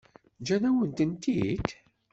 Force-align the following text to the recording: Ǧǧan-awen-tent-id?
Ǧǧan-awen-tent-id? 0.39 1.67